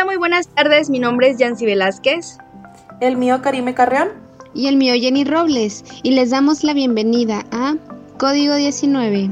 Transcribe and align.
Hola, 0.00 0.12
muy 0.12 0.16
buenas 0.16 0.48
tardes. 0.48 0.88
Mi 0.88 0.98
nombre 0.98 1.28
es 1.28 1.36
Yancy 1.36 1.66
Velázquez. 1.66 2.38
El 3.02 3.18
mío, 3.18 3.42
Karime 3.42 3.74
Carreón. 3.74 4.08
Y 4.54 4.68
el 4.68 4.78
mío, 4.78 4.94
Jenny 4.94 5.24
Robles. 5.24 5.84
Y 6.02 6.12
les 6.12 6.30
damos 6.30 6.64
la 6.64 6.72
bienvenida 6.72 7.44
a 7.50 7.76
Código 8.16 8.54
19. 8.54 9.28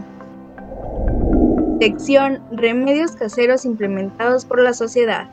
Sección 1.80 2.42
Remedios 2.52 3.12
caseros 3.12 3.64
implementados 3.64 4.44
por 4.44 4.60
la 4.60 4.74
sociedad. 4.74 5.30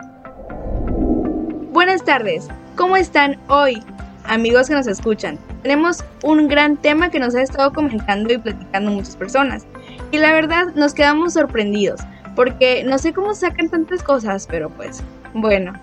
Buenas 1.74 2.06
tardes. 2.06 2.48
¿Cómo 2.78 2.96
están 2.96 3.38
hoy, 3.50 3.84
amigos 4.24 4.70
que 4.70 4.76
nos 4.76 4.88
escuchan? 4.88 5.38
Tenemos 5.64 6.06
un 6.24 6.48
gran 6.48 6.78
tema 6.78 7.10
que 7.10 7.20
nos 7.20 7.36
ha 7.36 7.42
estado 7.42 7.74
comentando 7.74 8.32
y 8.32 8.38
platicando 8.38 8.90
muchas 8.90 9.18
personas. 9.18 9.66
Y 10.12 10.18
la 10.18 10.32
verdad 10.32 10.68
nos 10.76 10.94
quedamos 10.94 11.34
sorprendidos 11.34 12.00
porque 12.38 12.86
no 12.86 12.98
sé 13.00 13.12
cómo 13.12 13.36
sacan 13.36 13.70
tantas 13.70 14.02
cosas, 14.02 14.48
pero 14.50 14.70
pues 14.70 15.04
bueno. 15.36 15.74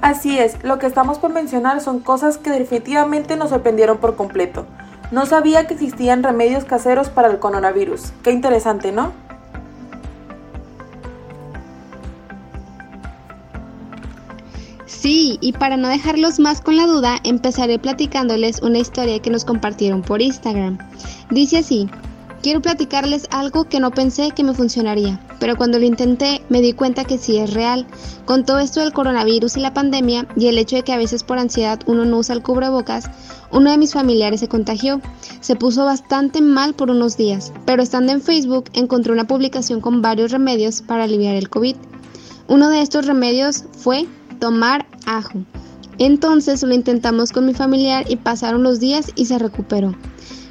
Así 0.00 0.38
es, 0.38 0.64
lo 0.64 0.78
que 0.78 0.86
estamos 0.86 1.18
por 1.18 1.30
mencionar 1.30 1.80
son 1.80 2.00
cosas 2.00 2.38
que 2.38 2.50
definitivamente 2.50 3.36
nos 3.36 3.50
sorprendieron 3.50 3.98
por 3.98 4.16
completo. 4.16 4.66
No 5.10 5.26
sabía 5.26 5.66
que 5.66 5.74
existían 5.74 6.22
remedios 6.22 6.64
caseros 6.64 7.10
para 7.10 7.28
el 7.28 7.38
coronavirus. 7.38 8.12
Qué 8.22 8.30
interesante, 8.30 8.92
¿no? 8.92 9.12
Sí, 14.86 15.38
y 15.40 15.52
para 15.52 15.76
no 15.76 15.88
dejarlos 15.88 16.38
más 16.38 16.60
con 16.60 16.76
la 16.76 16.86
duda, 16.86 17.18
empezaré 17.24 17.78
platicándoles 17.78 18.60
una 18.62 18.78
historia 18.78 19.20
que 19.20 19.30
nos 19.30 19.44
compartieron 19.44 20.02
por 20.02 20.20
Instagram. 20.22 20.78
Dice 21.30 21.58
así, 21.58 21.88
Quiero 22.42 22.62
platicarles 22.62 23.26
algo 23.30 23.64
que 23.64 23.80
no 23.80 23.90
pensé 23.90 24.30
que 24.30 24.42
me 24.42 24.54
funcionaría, 24.54 25.20
pero 25.38 25.56
cuando 25.56 25.78
lo 25.78 25.84
intenté 25.84 26.40
me 26.48 26.62
di 26.62 26.72
cuenta 26.72 27.04
que 27.04 27.18
sí 27.18 27.36
es 27.36 27.52
real. 27.52 27.86
Con 28.24 28.46
todo 28.46 28.60
esto 28.60 28.80
del 28.80 28.94
coronavirus 28.94 29.58
y 29.58 29.60
la 29.60 29.74
pandemia 29.74 30.26
y 30.36 30.46
el 30.46 30.56
hecho 30.56 30.76
de 30.76 30.82
que 30.82 30.94
a 30.94 30.96
veces 30.96 31.22
por 31.22 31.38
ansiedad 31.38 31.80
uno 31.84 32.06
no 32.06 32.16
usa 32.16 32.34
el 32.34 32.42
cubrebocas, 32.42 33.10
uno 33.50 33.70
de 33.70 33.76
mis 33.76 33.92
familiares 33.92 34.40
se 34.40 34.48
contagió. 34.48 35.02
Se 35.40 35.54
puso 35.54 35.84
bastante 35.84 36.40
mal 36.40 36.72
por 36.72 36.90
unos 36.90 37.18
días, 37.18 37.52
pero 37.66 37.82
estando 37.82 38.12
en 38.12 38.22
Facebook 38.22 38.70
encontré 38.72 39.12
una 39.12 39.26
publicación 39.26 39.82
con 39.82 40.00
varios 40.00 40.32
remedios 40.32 40.80
para 40.80 41.04
aliviar 41.04 41.34
el 41.34 41.50
COVID. 41.50 41.76
Uno 42.48 42.70
de 42.70 42.80
estos 42.80 43.06
remedios 43.06 43.64
fue 43.76 44.06
tomar 44.38 44.86
ajo. 45.04 45.44
Entonces 46.00 46.62
lo 46.62 46.74
intentamos 46.74 47.30
con 47.30 47.44
mi 47.44 47.52
familiar 47.52 48.06
y 48.08 48.16
pasaron 48.16 48.62
los 48.62 48.80
días 48.80 49.12
y 49.16 49.26
se 49.26 49.38
recuperó. 49.38 49.94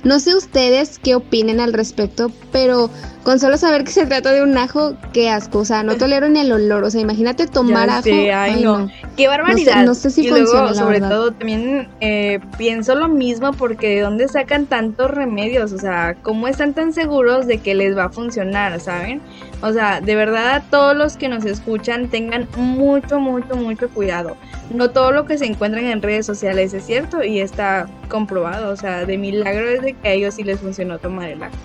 No 0.04 0.20
sé 0.20 0.36
ustedes 0.36 1.00
qué 1.00 1.16
opinen 1.16 1.60
al 1.60 1.74
respecto, 1.74 2.32
pero 2.52 2.90
con 3.24 3.40
solo 3.40 3.58
saber 3.58 3.84
que 3.84 3.92
se 3.92 4.06
trata 4.06 4.32
de 4.32 4.44
un 4.44 4.58
ajo, 4.58 4.96
qué 5.12 5.30
asco. 5.30 5.60
O 5.60 5.66
sea, 5.66 5.84
no 5.84 5.96
tolero 5.98 6.30
ni 6.30 6.40
el 6.40 6.52
olor. 6.52 6.84
O 6.84 6.92
sea, 6.92 7.02
imagínate 7.02 7.48
tomar 7.48 7.90
ajo. 7.90 8.10
ay, 8.34 8.64
no. 8.64 8.90
Qué 9.18 9.28
barbaridad. 9.28 9.84
No 9.86 9.96
sé, 9.96 10.12
si 10.12 10.22
y 10.22 10.30
luego, 10.30 10.74
sobre 10.74 11.02
todo, 11.02 11.32
también 11.32 11.90
eh, 12.00 12.40
pienso 12.58 12.94
lo 12.96 13.10
mismo 13.10 13.52
porque 13.52 13.90
¿de 13.90 14.02
dónde 14.02 14.28
sacan 14.28 14.68
tantos 14.68 15.12
remedios? 15.12 15.74
O 15.74 15.80
sea, 15.80 16.16
¿cómo 16.22 16.48
están 16.48 16.74
tan 16.74 16.94
seguros 16.94 17.48
de 17.48 17.58
que 17.58 17.74
les 17.74 17.98
va 17.98 18.06
a 18.06 18.10
funcionar, 18.10 18.80
saben? 18.80 19.20
O 19.62 19.74
sea, 19.74 20.00
de 20.00 20.16
verdad, 20.16 20.64
todos 20.70 20.96
los 20.96 21.18
que 21.18 21.28
nos 21.28 21.44
escuchan 21.44 22.08
tengan 22.08 22.48
mucho, 22.56 23.20
mucho, 23.20 23.56
mucho 23.56 23.90
cuidado. 23.90 24.38
No 24.70 24.92
todo 24.92 25.12
lo 25.12 25.26
que 25.26 25.38
se 25.38 25.46
encuentran 25.46 25.86
en 25.86 26.02
redes 26.02 26.26
sociales 26.26 26.74
es 26.74 26.86
cierto 26.86 27.24
y 27.24 27.42
está 27.42 27.88
comprobado. 28.08 28.72
O 28.72 28.76
sea, 28.78 29.06
de 29.06 29.18
milagro 29.18 29.68
es 29.68 29.82
de 29.82 29.94
que 29.94 30.08
a 30.08 30.12
ellos 30.14 30.36
sí 30.36 30.44
les 30.44 30.62
funcionó 30.62 30.98
tomar 30.98 31.30
el 31.30 31.44
ajo. 31.44 31.56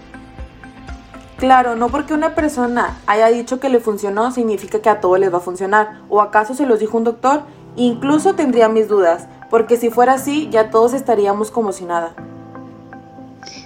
Claro, 1.37 1.77
no 1.77 1.89
porque 1.89 2.15
una 2.15 2.35
persona 2.35 2.99
haya 3.07 3.29
dicho 3.29 3.61
que 3.61 3.69
le 3.69 3.81
funcionó 3.81 4.31
significa 4.31 4.81
que 4.81 4.89
a 4.89 5.01
todos 5.01 5.21
les 5.21 5.33
va 5.33 5.39
a 5.39 5.41
funcionar. 5.41 6.01
¿O 6.09 6.21
acaso 6.21 6.55
se 6.55 6.67
los 6.67 6.81
dijo 6.81 6.97
un 6.97 7.05
doctor? 7.05 7.43
Incluso 7.77 8.35
tendría 8.35 8.69
mis 8.69 8.89
dudas, 8.89 9.29
porque 9.51 9.77
si 9.77 9.91
fuera 9.91 10.15
así 10.15 10.49
ya 10.51 10.71
todos 10.71 10.95
estaríamos 10.95 11.51
como 11.51 11.73
si 11.73 11.85
nada. 11.85 12.15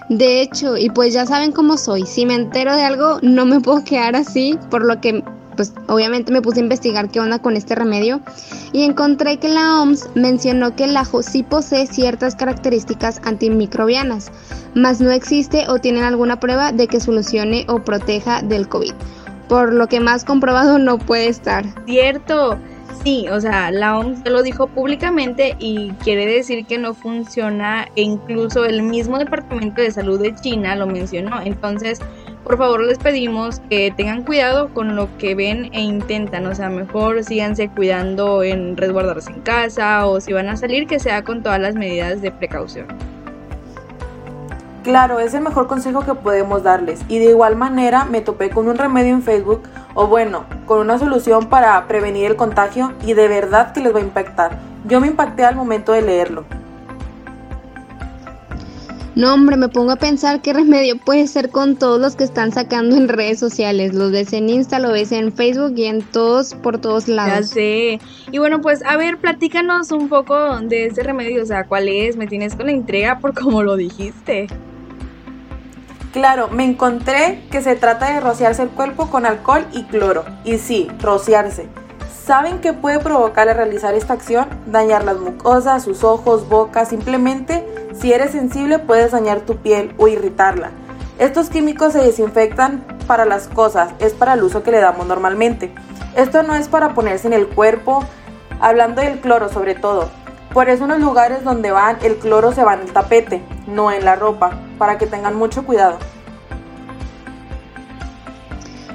De 0.08 0.40
hecho, 0.40 0.76
y 0.76 0.88
pues 0.90 1.12
ya 1.12 1.26
saben 1.26 1.52
cómo 1.52 1.76
soy, 1.76 2.06
si 2.06 2.24
me 2.24 2.34
entero 2.34 2.74
de 2.74 2.82
algo 2.82 3.18
no 3.22 3.44
me 3.44 3.60
puedo 3.60 3.84
quedar 3.84 4.16
así, 4.16 4.58
por 4.70 4.84
lo 4.84 5.00
que 5.00 5.22
pues 5.58 5.74
obviamente 5.88 6.30
me 6.30 6.40
puse 6.40 6.60
a 6.60 6.62
investigar 6.62 7.10
qué 7.10 7.18
onda 7.18 7.40
con 7.40 7.56
este 7.56 7.74
remedio 7.74 8.20
y 8.72 8.84
encontré 8.84 9.38
que 9.38 9.48
la 9.48 9.80
OMS 9.80 10.08
mencionó 10.14 10.76
que 10.76 10.84
el 10.84 10.96
ajo 10.96 11.20
sí 11.20 11.42
posee 11.42 11.88
ciertas 11.88 12.36
características 12.36 13.20
antimicrobianas, 13.24 14.30
mas 14.74 15.00
no 15.00 15.10
existe 15.10 15.68
o 15.68 15.80
tienen 15.80 16.04
alguna 16.04 16.38
prueba 16.38 16.70
de 16.70 16.86
que 16.86 17.00
solucione 17.00 17.66
o 17.68 17.82
proteja 17.82 18.40
del 18.40 18.68
COVID, 18.68 18.92
por 19.48 19.74
lo 19.74 19.88
que 19.88 19.98
más 19.98 20.24
comprobado 20.24 20.78
no 20.78 20.96
puede 20.96 21.26
estar. 21.26 21.64
Cierto. 21.86 22.56
Sí, 23.02 23.26
o 23.28 23.40
sea, 23.40 23.70
la 23.70 23.98
OMS 23.98 24.28
lo 24.28 24.42
dijo 24.42 24.66
públicamente 24.66 25.56
y 25.58 25.90
quiere 26.02 26.26
decir 26.26 26.66
que 26.66 26.78
no 26.78 26.94
funciona 26.94 27.86
e 27.94 28.02
incluso 28.02 28.64
el 28.64 28.82
mismo 28.82 29.18
Departamento 29.18 29.80
de 29.80 29.90
Salud 29.90 30.20
de 30.20 30.34
China 30.34 30.74
lo 30.74 30.86
mencionó. 30.86 31.40
Entonces, 31.40 32.00
por 32.42 32.58
favor 32.58 32.84
les 32.84 32.98
pedimos 32.98 33.60
que 33.70 33.92
tengan 33.96 34.24
cuidado 34.24 34.72
con 34.74 34.96
lo 34.96 35.08
que 35.18 35.34
ven 35.34 35.70
e 35.72 35.80
intentan, 35.80 36.46
o 36.46 36.54
sea, 36.54 36.70
mejor 36.70 37.22
síganse 37.22 37.68
cuidando 37.68 38.42
en 38.42 38.76
resguardarse 38.76 39.30
en 39.30 39.40
casa 39.42 40.06
o 40.06 40.20
si 40.20 40.32
van 40.32 40.48
a 40.48 40.56
salir 40.56 40.86
que 40.86 40.98
sea 40.98 41.22
con 41.22 41.42
todas 41.42 41.60
las 41.60 41.74
medidas 41.76 42.20
de 42.20 42.32
precaución. 42.32 42.86
Claro, 44.88 45.20
es 45.20 45.34
el 45.34 45.42
mejor 45.42 45.66
consejo 45.66 46.00
que 46.00 46.14
podemos 46.14 46.62
darles 46.62 47.02
y 47.10 47.18
de 47.18 47.26
igual 47.26 47.56
manera 47.56 48.06
me 48.06 48.22
topé 48.22 48.48
con 48.48 48.68
un 48.68 48.78
remedio 48.78 49.12
en 49.12 49.22
Facebook 49.22 49.60
o 49.92 50.06
bueno, 50.06 50.46
con 50.64 50.78
una 50.78 50.98
solución 50.98 51.50
para 51.50 51.86
prevenir 51.86 52.30
el 52.30 52.36
contagio 52.36 52.94
y 53.04 53.12
de 53.12 53.28
verdad 53.28 53.74
que 53.74 53.80
les 53.80 53.94
va 53.94 53.98
a 53.98 54.02
impactar. 54.02 54.58
Yo 54.86 54.98
me 55.02 55.08
impacté 55.08 55.44
al 55.44 55.56
momento 55.56 55.92
de 55.92 56.00
leerlo. 56.00 56.46
No, 59.14 59.34
hombre, 59.34 59.58
me 59.58 59.68
pongo 59.68 59.92
a 59.92 59.96
pensar 59.96 60.40
qué 60.40 60.54
remedio 60.54 60.96
puede 60.96 61.26
ser 61.26 61.50
con 61.50 61.76
todos 61.76 62.00
los 62.00 62.16
que 62.16 62.24
están 62.24 62.52
sacando 62.52 62.96
en 62.96 63.08
redes 63.08 63.38
sociales. 63.38 63.92
Los 63.92 64.10
ves 64.10 64.32
en 64.32 64.48
Insta, 64.48 64.78
lo 64.78 64.92
ves 64.92 65.12
en 65.12 65.34
Facebook 65.34 65.74
y 65.76 65.84
en 65.84 66.00
todos, 66.00 66.54
por 66.54 66.78
todos 66.78 67.08
lados. 67.08 67.50
Ya 67.50 67.54
sé. 67.54 68.00
Y 68.32 68.38
bueno, 68.38 68.62
pues 68.62 68.82
a 68.86 68.96
ver, 68.96 69.18
platícanos 69.18 69.92
un 69.92 70.08
poco 70.08 70.60
de 70.60 70.86
ese 70.86 71.02
remedio. 71.02 71.42
O 71.42 71.46
sea, 71.46 71.66
¿cuál 71.66 71.88
es? 71.88 72.16
Me 72.16 72.26
tienes 72.26 72.54
con 72.54 72.64
la 72.64 72.72
entrega 72.72 73.18
por 73.18 73.34
como 73.38 73.62
lo 73.62 73.76
dijiste. 73.76 74.46
Claro, 76.12 76.48
me 76.48 76.64
encontré 76.64 77.44
que 77.50 77.60
se 77.60 77.76
trata 77.76 78.12
de 78.12 78.20
rociarse 78.20 78.62
el 78.62 78.70
cuerpo 78.70 79.10
con 79.10 79.26
alcohol 79.26 79.66
y 79.72 79.84
cloro. 79.84 80.24
Y 80.44 80.58
sí, 80.58 80.88
rociarse. 81.00 81.68
¿Saben 82.24 82.60
qué 82.60 82.72
puede 82.72 82.98
provocar 82.98 83.48
al 83.48 83.56
realizar 83.56 83.94
esta 83.94 84.14
acción? 84.14 84.48
Dañar 84.66 85.04
las 85.04 85.18
mucosas, 85.18 85.82
sus 85.82 86.04
ojos, 86.04 86.48
boca, 86.48 86.84
simplemente 86.84 87.64
si 87.98 88.12
eres 88.12 88.32
sensible 88.32 88.78
puedes 88.78 89.12
dañar 89.12 89.40
tu 89.40 89.56
piel 89.56 89.94
o 89.98 90.08
irritarla. 90.08 90.70
Estos 91.18 91.50
químicos 91.50 91.94
se 91.94 92.00
desinfectan 92.00 92.84
para 93.06 93.24
las 93.24 93.48
cosas, 93.48 93.90
es 93.98 94.12
para 94.12 94.34
el 94.34 94.42
uso 94.42 94.62
que 94.62 94.70
le 94.70 94.78
damos 94.78 95.06
normalmente. 95.06 95.74
Esto 96.16 96.42
no 96.42 96.54
es 96.54 96.68
para 96.68 96.94
ponerse 96.94 97.26
en 97.26 97.32
el 97.32 97.48
cuerpo, 97.48 98.04
hablando 98.60 99.02
del 99.02 99.20
cloro 99.20 99.48
sobre 99.48 99.74
todo. 99.74 100.10
Por 100.52 100.68
eso 100.68 100.84
en 100.84 100.90
los 100.90 101.00
lugares 101.00 101.44
donde 101.44 101.70
van 101.70 101.98
el 102.02 102.16
cloro 102.16 102.52
se 102.52 102.64
va 102.64 102.74
en 102.74 102.80
el 102.80 102.92
tapete, 102.92 103.42
no 103.66 103.92
en 103.92 104.04
la 104.04 104.16
ropa, 104.16 104.58
para 104.78 104.98
que 104.98 105.06
tengan 105.06 105.36
mucho 105.36 105.64
cuidado. 105.64 105.98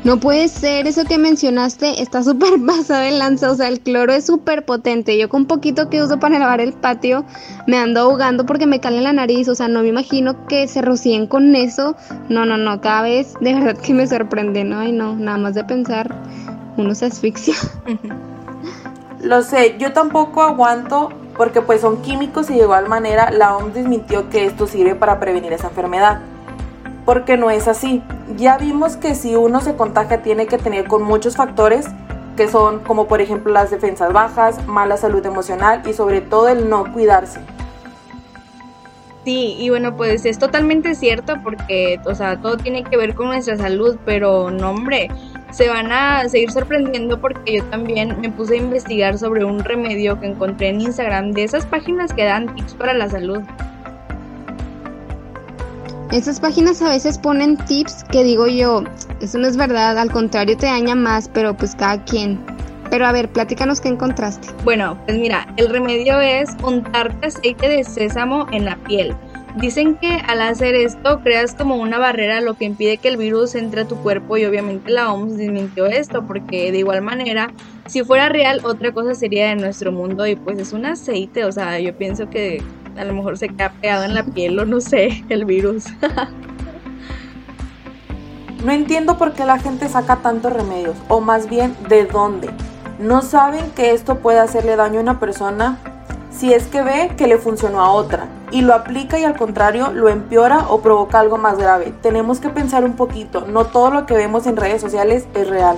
No 0.03 0.19
puede 0.19 0.50
ser, 0.50 0.86
eso 0.86 1.06
que 1.06 1.18
mencionaste 1.18 2.02
está 2.02 2.24
súper 2.24 2.53
pasado 2.66 3.00
de 3.02 3.12
lanza, 3.12 3.50
o 3.50 3.56
sea, 3.56 3.69
el 3.69 3.80
cloro 3.80 4.12
es 4.12 4.25
súper 4.25 4.66
potente. 4.66 5.18
Yo 5.18 5.30
con 5.30 5.46
poquito 5.46 5.90
que 5.90 6.03
uso 6.03 6.19
para 6.19 6.40
lavar 6.40 6.59
el 6.59 6.74
patio 6.74 7.24
me 7.68 7.78
ando 7.78 8.02
ahogando 8.02 8.46
porque 8.46 8.66
me 8.66 8.81
cala 8.81 9.00
la 9.00 9.13
nariz, 9.13 9.48
o 9.48 9.56
sea, 9.56 9.69
no 9.69 9.81
me 9.81 9.88
imagino 9.88 10.45
que 10.48 10.68
se 10.68 10.81
rocíen 10.81 11.25
con 11.28 11.56
eso. 11.56 11.95
No, 12.28 12.45
no, 12.45 12.57
no, 12.57 12.81
cada 12.81 13.04
vez 13.04 13.33
de 13.39 13.54
verdad 13.54 13.78
que 13.78 13.94
me 13.94 14.06
sorprende, 14.06 14.66
¿no? 14.66 14.83
Y 14.83 14.92
no, 14.92 15.16
nada 15.16 15.38
más 15.38 15.56
de 15.56 15.63
pensar, 15.63 16.13
uno 16.75 16.94
se 16.95 17.06
asfixia. 17.06 17.56
Lo 19.22 19.42
sé, 19.42 19.78
yo 19.80 19.94
tampoco 19.94 20.42
aguanto 20.42 21.12
porque 21.38 21.62
pues 21.62 21.81
son 21.81 22.01
químicos 22.01 22.50
y 22.50 22.56
de 22.56 22.63
igual 22.63 22.88
manera 22.88 23.31
la 23.31 23.56
OMS 23.56 23.74
desmintió 23.74 24.30
que 24.30 24.45
esto 24.45 24.68
sirve 24.68 24.95
para 24.95 25.19
prevenir 25.19 25.53
esa 25.53 25.68
enfermedad 25.68 26.21
porque 27.06 27.38
no 27.38 27.50
es 27.50 27.68
así. 27.68 28.01
Ya 28.38 28.57
vimos 28.57 28.95
que 28.95 29.15
si 29.15 29.35
uno 29.35 29.62
se 29.62 29.75
contagia 29.75 30.21
tiene 30.21 30.47
que 30.47 30.57
tener 30.57 30.88
con 30.88 31.03
muchos 31.03 31.35
factores 31.35 31.88
que 32.38 32.47
son 32.47 32.80
como 32.80 33.07
por 33.07 33.21
ejemplo 33.21 33.51
las 33.51 33.69
defensas 33.69 34.12
bajas, 34.12 34.65
mala 34.65 34.97
salud 34.97 35.24
emocional 35.25 35.83
y 35.85 35.94
sobre 35.94 36.21
todo 36.21 36.47
el 36.47 36.69
no 36.69 36.91
cuidarse. 36.91 37.39
Sí, 39.25 39.56
y 39.58 39.70
bueno, 39.70 39.96
pues 39.96 40.25
es 40.25 40.38
totalmente 40.38 40.96
cierto 40.96 41.36
porque, 41.42 41.98
o 42.06 42.14
sea, 42.14 42.42
todo 42.42 42.58
tiene 42.58 42.84
que 42.84 42.98
ver 42.98 43.16
con 43.16 43.28
nuestra 43.28 43.56
salud, 43.58 43.98
pero 44.06 44.52
no, 44.52 44.72
hombre, 44.72 45.10
se 45.52 45.70
van 45.70 45.92
a 45.94 46.28
seguir 46.28 46.52
sorprendiendo 46.52 47.22
porque 47.22 47.58
yo 47.58 47.64
también 47.66 48.20
me 48.20 48.30
puse 48.30 48.56
a 48.56 48.58
investigar 48.58 49.18
sobre 49.18 49.46
un 49.46 49.64
remedio 49.64 50.20
que 50.20 50.28
encontré 50.28 50.70
en 50.70 50.81
Instagram 50.81 51.31
de 51.31 51.46
esas 51.46 51.66
páginas 51.66 52.12
que 52.12 52.25
dan 52.25 52.54
tips 52.54 52.74
para 52.74 52.94
la 52.94 53.10
salud. 53.10 53.40
Esas 56.12 56.40
páginas 56.40 56.81
a 56.81 56.90
veces 56.90 57.18
ponen 57.18 57.58
tips 57.58 58.04
que 58.12 58.24
digo 58.24 58.48
yo, 58.48 58.84
eso 59.22 59.38
no 59.38 59.48
es 59.48 59.56
verdad, 59.56 59.98
al 59.98 60.12
contrario 60.12 60.58
te 60.58 60.66
daña 60.66 60.96
más, 60.96 61.30
pero 61.30 61.56
pues 61.56 61.76
cada 61.76 62.04
quien. 62.04 62.40
Pero 62.94 63.07
a 63.07 63.12
ver, 63.12 63.28
platícanos 63.28 63.81
qué 63.81 63.90
encontraste. 63.90 64.50
Bueno, 64.63 65.00
pues 65.07 65.18
mira, 65.18 65.51
el 65.57 65.69
remedio 65.69 66.22
es 66.22 66.51
untarte 66.63 67.25
aceite 67.25 67.68
de 67.68 67.84
sésamo 67.84 68.45
en 68.51 68.66
la 68.66 68.75
piel. 68.75 69.16
Dicen 69.56 69.95
que 69.95 70.22
al 70.28 70.44
hacer 70.44 70.75
esto 70.75 71.19
creas 71.24 71.56
como 71.56 71.78
una 71.78 71.98
barrera 71.98 72.40
lo 72.40 72.54
que 72.54 72.66
impide 72.66 72.98
que 72.98 73.07
el 73.07 73.18
virus 73.18 73.56
entre 73.56 73.81
a 73.81 73.88
tu 73.88 73.95
cuerpo 73.95 74.38
y 74.38 74.45
obviamente 74.45 74.92
la 74.92 75.12
OMS 75.12 75.38
desmintió 75.38 75.88
esto 75.88 76.28
porque 76.28 76.72
de 76.72 76.78
igual 76.78 77.01
manera 77.01 77.51
si 77.88 78.04
fuera 78.04 78.30
real 78.30 78.62
otra 78.63 78.92
cosa 78.92 79.16
sería 79.16 79.51
en 79.51 79.62
nuestro 79.62 79.92
mundo 79.92 80.28
y 80.28 80.36
pues 80.36 80.60
es 80.60 80.72
un 80.72 80.86
aceite, 80.86 81.45
o 81.45 81.51
sea 81.51 81.80
yo 81.80 81.98
pienso 81.98 82.30
que 82.30 82.62
a 82.95 83.06
lo 83.06 83.13
mejor 83.16 83.40
se 83.40 83.50
queda 83.50 83.74
pegado 83.81 84.04
en 84.04 84.13
la 84.13 84.24
piel 84.24 84.60
o 84.60 84.66
no 84.66 84.80
sé, 84.80 85.24
el 85.30 85.45
virus. 85.45 85.86
no 88.63 88.72
entiendo 88.72 89.18
por 89.18 89.34
qué 89.34 89.45
la 89.45 89.57
gente 89.57 89.90
saca 89.90 90.18
tantos 90.18 90.54
remedios 90.54 90.95
o 91.07 91.22
más 91.22 91.50
bien 91.50 91.75
de 91.90 92.06
dónde. 92.06 92.50
No 93.04 93.22
saben 93.22 93.70
que 93.72 93.92
esto 93.92 94.20
puede 94.20 94.40
hacerle 94.40 94.78
daño 94.78 95.00
a 95.00 95.04
una 95.04 95.20
persona 95.20 95.78
si 96.32 96.54
es 96.54 96.68
que 96.68 96.82
ve 96.82 97.12
que 97.18 97.28
le 97.28 97.38
funcionó 97.38 97.82
a 97.82 97.92
otra 97.92 98.30
y 98.50 98.62
lo 98.62 98.74
aplica 98.74 99.20
y 99.20 99.26
al 99.26 99.36
contrario 99.36 99.92
lo 99.92 100.08
empeora 100.08 100.68
o 100.70 100.80
provoca 100.80 101.20
algo 101.20 101.38
más 101.38 101.58
grave. 101.58 101.94
Tenemos 102.02 102.40
que 102.40 102.48
pensar 102.48 102.86
un 102.86 102.94
poquito, 102.94 103.46
no 103.46 103.66
todo 103.66 103.92
lo 103.92 104.06
que 104.06 104.14
vemos 104.14 104.48
en 104.48 104.56
redes 104.56 104.80
sociales 104.80 105.26
es 105.34 105.50
real. 105.50 105.76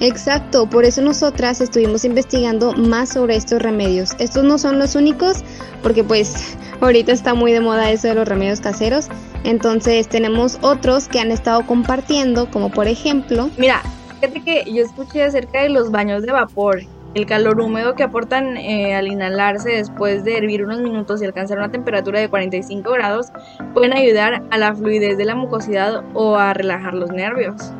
Exacto, 0.00 0.66
por 0.66 0.86
eso 0.86 1.02
nosotras 1.02 1.60
estuvimos 1.60 2.06
investigando 2.06 2.72
más 2.72 3.10
sobre 3.10 3.36
estos 3.36 3.60
remedios. 3.60 4.12
Estos 4.18 4.44
no 4.44 4.56
son 4.56 4.78
los 4.78 4.94
únicos, 4.94 5.44
porque 5.82 6.04
pues 6.04 6.56
ahorita 6.80 7.12
está 7.12 7.34
muy 7.34 7.52
de 7.52 7.60
moda 7.60 7.90
eso 7.90 8.08
de 8.08 8.14
los 8.14 8.26
remedios 8.26 8.62
caseros. 8.62 9.08
Entonces 9.44 10.08
tenemos 10.08 10.56
otros 10.62 11.06
que 11.06 11.20
han 11.20 11.32
estado 11.32 11.66
compartiendo, 11.66 12.50
como 12.50 12.70
por 12.70 12.88
ejemplo... 12.88 13.50
Mira, 13.58 13.82
fíjate 14.20 14.40
que 14.42 14.72
yo 14.72 14.84
escuché 14.84 15.22
acerca 15.22 15.62
de 15.62 15.68
los 15.68 15.90
baños 15.90 16.22
de 16.22 16.32
vapor 16.32 16.80
el 17.14 17.26
calor 17.26 17.60
húmedo 17.60 17.94
que 17.94 18.02
aportan 18.02 18.56
eh, 18.56 18.94
al 18.94 19.08
inhalarse 19.08 19.70
después 19.70 20.24
de 20.24 20.36
hervir 20.36 20.64
unos 20.64 20.80
minutos 20.80 21.22
y 21.22 21.24
alcanzar 21.24 21.58
una 21.58 21.70
temperatura 21.70 22.20
de 22.20 22.28
45 22.28 22.90
grados 22.90 23.28
pueden 23.72 23.92
ayudar 23.92 24.42
a 24.50 24.58
la 24.58 24.74
fluidez 24.74 25.16
de 25.16 25.24
la 25.24 25.34
mucosidad 25.34 26.02
o 26.14 26.36
a 26.36 26.52
relajar 26.52 26.94
los 26.94 27.10
nervios. 27.10 27.72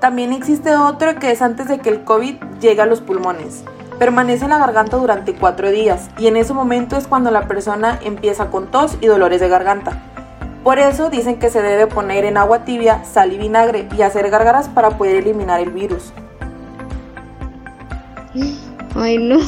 También 0.00 0.32
existe 0.32 0.76
otro 0.76 1.18
que 1.18 1.30
es 1.30 1.42
antes 1.42 1.68
de 1.68 1.78
que 1.78 1.90
el 1.90 2.04
COVID 2.04 2.36
llegue 2.60 2.80
a 2.80 2.86
los 2.86 3.00
pulmones. 3.00 3.64
Permanece 3.98 4.44
en 4.44 4.50
la 4.50 4.58
garganta 4.58 4.96
durante 4.96 5.34
cuatro 5.34 5.70
días 5.70 6.08
y 6.16 6.26
en 6.26 6.36
ese 6.36 6.54
momento 6.54 6.96
es 6.96 7.06
cuando 7.06 7.30
la 7.30 7.48
persona 7.48 7.98
empieza 8.02 8.46
con 8.50 8.70
tos 8.70 8.96
y 9.00 9.06
dolores 9.06 9.40
de 9.40 9.48
garganta. 9.48 10.09
Por 10.64 10.78
eso 10.78 11.08
dicen 11.10 11.38
que 11.38 11.50
se 11.50 11.62
debe 11.62 11.86
poner 11.86 12.24
en 12.24 12.36
agua 12.36 12.64
tibia, 12.64 13.04
sal 13.04 13.32
y 13.32 13.38
vinagre 13.38 13.88
y 13.96 14.02
hacer 14.02 14.30
gárgaras 14.30 14.68
para 14.68 14.90
poder 14.90 15.16
eliminar 15.16 15.60
el 15.60 15.70
virus. 15.70 16.12
Ay, 18.94 19.18
no. 19.18 19.38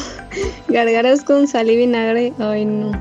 Gargaras 0.68 1.22
con 1.22 1.46
sal 1.46 1.70
y 1.70 1.76
vinagre. 1.76 2.32
Ay, 2.38 2.64
no. 2.64 2.92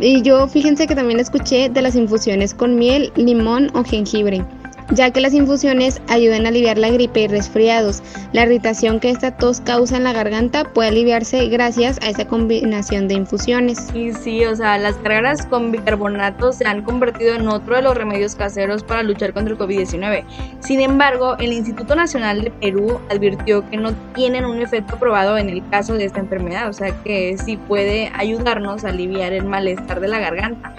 Y 0.00 0.22
yo 0.22 0.46
fíjense 0.46 0.86
que 0.86 0.94
también 0.94 1.18
escuché 1.18 1.68
de 1.68 1.82
las 1.82 1.96
infusiones 1.96 2.54
con 2.54 2.76
miel, 2.76 3.12
limón 3.16 3.70
o 3.74 3.82
jengibre 3.82 4.44
ya 4.92 5.10
que 5.10 5.20
las 5.20 5.34
infusiones 5.34 6.00
ayudan 6.08 6.46
a 6.46 6.48
aliviar 6.48 6.78
la 6.78 6.90
gripe 6.90 7.20
y 7.20 7.28
resfriados. 7.28 8.02
La 8.32 8.44
irritación 8.44 9.00
que 9.00 9.10
esta 9.10 9.36
tos 9.36 9.60
causa 9.60 9.96
en 9.96 10.04
la 10.04 10.12
garganta 10.12 10.64
puede 10.64 10.88
aliviarse 10.88 11.46
gracias 11.48 11.98
a 12.02 12.08
esa 12.08 12.26
combinación 12.26 13.08
de 13.08 13.14
infusiones. 13.14 13.94
Y 13.94 14.12
sí, 14.12 14.44
o 14.44 14.54
sea, 14.56 14.78
las 14.78 14.96
cargas 14.96 15.46
con 15.46 15.72
bicarbonato 15.72 16.52
se 16.52 16.66
han 16.66 16.82
convertido 16.82 17.34
en 17.34 17.48
otro 17.48 17.76
de 17.76 17.82
los 17.82 17.96
remedios 17.96 18.34
caseros 18.34 18.82
para 18.82 19.02
luchar 19.02 19.32
contra 19.32 19.52
el 19.52 19.58
COVID-19. 19.58 20.24
Sin 20.60 20.80
embargo, 20.80 21.36
el 21.38 21.52
Instituto 21.52 21.94
Nacional 21.94 22.42
de 22.42 22.50
Perú 22.50 23.00
advirtió 23.10 23.68
que 23.68 23.76
no 23.76 23.92
tienen 24.14 24.44
un 24.44 24.60
efecto 24.60 24.98
probado 24.98 25.38
en 25.38 25.48
el 25.48 25.66
caso 25.68 25.94
de 25.94 26.04
esta 26.04 26.20
enfermedad, 26.20 26.68
o 26.68 26.72
sea 26.72 26.92
que 27.02 27.36
sí 27.38 27.56
puede 27.56 28.10
ayudarnos 28.14 28.84
a 28.84 28.88
aliviar 28.88 29.32
el 29.32 29.44
malestar 29.44 30.00
de 30.00 30.08
la 30.08 30.18
garganta. 30.18 30.74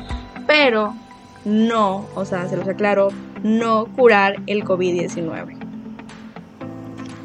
Pero 0.48 0.96
no, 1.46 2.06
o 2.16 2.26
sea, 2.26 2.48
se 2.48 2.58
los 2.58 2.68
aclaro, 2.68 3.10
no 3.44 3.86
curar 3.96 4.38
el 4.48 4.64
COVID-19. 4.64 5.58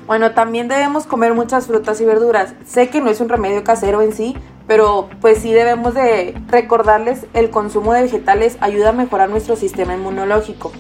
Bueno, 0.07 0.33
también 0.33 0.69
debemos 0.69 1.07
comer 1.07 1.33
muchas 1.33 1.67
frutas 1.67 2.01
y 2.01 2.05
verduras. 2.05 2.55
Sé 2.67 2.91
que 2.91 3.01
no 3.01 3.09
es 3.09 3.21
un 3.21 3.29
remedio 3.31 3.65
casero 3.65 4.03
en 4.03 4.13
sí, 4.13 4.37
pero 4.67 5.09
pues 5.21 5.39
sí 5.39 5.53
debemos 5.53 5.95
de 5.95 6.35
recordarles 6.49 7.27
el 7.33 7.51
consumo 7.51 7.95
de 7.95 8.03
vegetales 8.03 8.59
ayuda 8.61 8.91
a 8.91 8.93
mejorar 8.93 9.31
nuestro 9.31 9.57
sistema 9.57 9.95
inmunológico. 9.95 10.73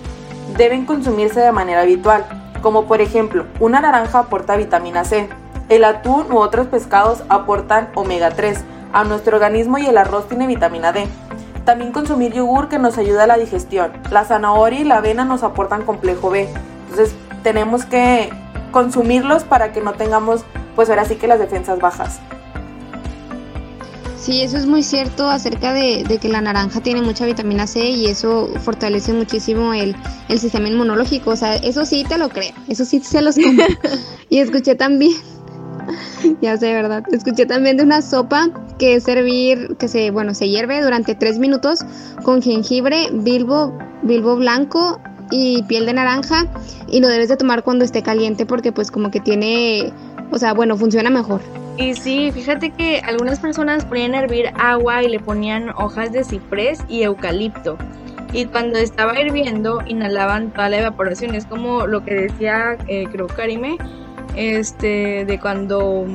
Deben 0.58 0.84
consumirse 0.84 1.40
de 1.40 1.52
manera 1.52 1.82
habitual, 1.82 2.24
como 2.60 2.84
por 2.84 3.00
ejemplo, 3.00 3.46
una 3.60 3.80
naranja 3.80 4.20
aporta 4.20 4.56
vitamina 4.56 5.04
C, 5.04 5.28
el 5.70 5.84
atún 5.84 6.30
u 6.30 6.38
otros 6.38 6.66
pescados 6.66 7.24
aportan 7.30 7.88
omega 7.94 8.30
3 8.30 8.62
a 8.92 9.04
nuestro 9.04 9.36
organismo 9.36 9.78
y 9.78 9.86
el 9.86 9.96
arroz 9.96 10.28
tiene 10.28 10.46
vitamina 10.46 10.92
D. 10.92 11.06
También 11.64 11.92
consumir 11.92 12.32
yogur 12.32 12.68
que 12.68 12.78
nos 12.78 12.98
ayuda 12.98 13.24
a 13.24 13.26
la 13.26 13.38
digestión. 13.38 13.92
La 14.10 14.24
zanahoria 14.24 14.80
y 14.80 14.84
la 14.84 14.98
avena 14.98 15.24
nos 15.24 15.42
aportan 15.42 15.84
complejo 15.84 16.30
B. 16.30 16.48
Entonces 16.90 17.14
tenemos 17.42 17.84
que 17.84 18.30
consumirlos 18.70 19.44
para 19.44 19.72
que 19.72 19.80
no 19.80 19.94
tengamos, 19.94 20.44
pues 20.74 20.90
ahora 20.90 21.04
sí 21.04 21.16
que 21.16 21.26
las 21.26 21.38
defensas 21.38 21.78
bajas. 21.78 22.20
Sí, 24.18 24.40
eso 24.40 24.56
es 24.56 24.64
muy 24.64 24.82
cierto 24.82 25.28
acerca 25.28 25.74
de, 25.74 26.18
que 26.20 26.28
la 26.30 26.40
naranja 26.40 26.80
tiene 26.80 27.02
mucha 27.02 27.26
vitamina 27.26 27.66
C 27.66 27.90
y 27.90 28.06
eso 28.06 28.48
fortalece 28.60 29.12
muchísimo 29.12 29.74
el, 29.74 29.94
el 30.28 30.38
sistema 30.38 30.68
inmunológico. 30.68 31.30
O 31.30 31.36
sea, 31.36 31.56
eso 31.56 31.84
sí 31.84 32.04
te 32.08 32.16
lo 32.16 32.30
creo, 32.30 32.54
eso 32.68 32.86
sí 32.86 33.00
se 33.00 33.20
los 33.20 33.36
como. 33.36 33.62
y 34.30 34.38
escuché 34.38 34.76
también 34.76 35.12
ya 36.40 36.56
sé, 36.56 36.72
¿verdad? 36.72 37.04
Escuché 37.12 37.46
también 37.46 37.76
de 37.76 37.84
una 37.84 38.02
sopa 38.02 38.48
que 38.78 38.94
es 38.94 39.04
servir, 39.04 39.76
que 39.78 39.88
se, 39.88 40.10
bueno, 40.10 40.34
se 40.34 40.48
hierve 40.48 40.82
durante 40.82 41.14
tres 41.14 41.38
minutos 41.38 41.80
con 42.22 42.42
jengibre, 42.42 43.08
bilbo, 43.12 43.76
bilbo 44.02 44.36
blanco 44.36 45.00
y 45.30 45.62
piel 45.64 45.86
de 45.86 45.94
naranja 45.94 46.46
y 46.88 47.00
lo 47.00 47.08
debes 47.08 47.28
de 47.28 47.36
tomar 47.36 47.62
cuando 47.62 47.84
esté 47.84 48.02
caliente 48.02 48.46
porque 48.46 48.72
pues 48.72 48.90
como 48.90 49.10
que 49.10 49.20
tiene, 49.20 49.92
o 50.30 50.38
sea, 50.38 50.52
bueno, 50.54 50.76
funciona 50.76 51.10
mejor. 51.10 51.40
Y 51.76 51.94
sí, 51.94 52.30
fíjate 52.32 52.70
que 52.70 53.00
algunas 53.00 53.40
personas 53.40 53.84
ponían 53.84 54.14
a 54.14 54.20
hervir 54.20 54.46
agua 54.58 55.02
y 55.02 55.08
le 55.08 55.18
ponían 55.18 55.70
hojas 55.70 56.12
de 56.12 56.22
ciprés 56.22 56.78
y 56.88 57.02
eucalipto. 57.02 57.76
Y 58.32 58.46
cuando 58.46 58.78
estaba 58.78 59.18
hirviendo, 59.20 59.80
inhalaban 59.86 60.52
toda 60.52 60.68
la 60.68 60.78
evaporación. 60.78 61.34
Es 61.34 61.46
como 61.46 61.86
lo 61.86 62.04
que 62.04 62.14
decía, 62.14 62.76
eh, 62.88 63.06
creo, 63.10 63.26
Karime, 63.28 63.76
este, 64.36 65.24
de 65.24 65.40
cuando 65.40 66.06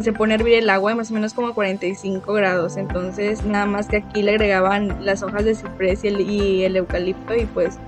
se 0.00 0.12
pone 0.12 0.34
a 0.34 0.36
hervir 0.36 0.54
el 0.54 0.70
agua 0.70 0.94
más 0.94 1.10
o 1.10 1.14
menos 1.14 1.34
como 1.34 1.48
a 1.48 1.54
45 1.54 2.32
grados. 2.32 2.76
Entonces, 2.76 3.44
nada 3.44 3.66
más 3.66 3.88
que 3.88 3.98
aquí 3.98 4.22
le 4.22 4.32
agregaban 4.32 5.04
las 5.04 5.22
hojas 5.22 5.44
de 5.44 5.54
ciprés 5.54 6.04
y 6.04 6.08
el, 6.08 6.20
y 6.20 6.64
el 6.64 6.76
eucalipto 6.76 7.34
y 7.34 7.46
pues 7.46 7.78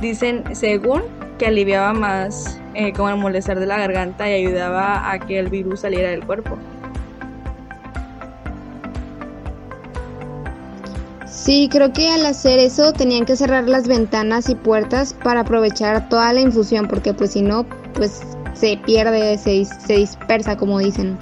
dicen, 0.00 0.44
según 0.54 1.02
que 1.38 1.46
aliviaba 1.46 1.92
más 1.92 2.60
eh, 2.74 2.92
como 2.92 3.10
el 3.10 3.16
molestar 3.16 3.58
de 3.58 3.66
la 3.66 3.78
garganta 3.78 4.28
y 4.28 4.46
ayudaba 4.46 5.10
a 5.10 5.18
que 5.18 5.38
el 5.38 5.48
virus 5.48 5.80
saliera 5.80 6.10
del 6.10 6.24
cuerpo. 6.24 6.56
Sí, 11.26 11.68
creo 11.72 11.92
que 11.92 12.10
al 12.10 12.26
hacer 12.26 12.58
eso 12.58 12.92
tenían 12.92 13.24
que 13.24 13.34
cerrar 13.34 13.66
las 13.68 13.88
ventanas 13.88 14.48
y 14.50 14.54
puertas 14.54 15.14
para 15.14 15.40
aprovechar 15.40 16.08
toda 16.08 16.32
la 16.32 16.40
infusión, 16.40 16.86
porque 16.86 17.14
pues 17.14 17.32
si 17.32 17.40
no, 17.40 17.64
pues 17.94 18.20
se 18.52 18.76
pierde, 18.84 19.38
se, 19.38 19.64
se 19.64 19.94
dispersa, 19.94 20.56
como 20.56 20.78
dicen. 20.78 21.18